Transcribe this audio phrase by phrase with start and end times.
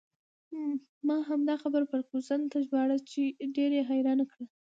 [1.07, 3.21] ما همدا خبره فرګوسن ته ژباړله چې
[3.55, 4.45] ډېر یې حیرانه کړه.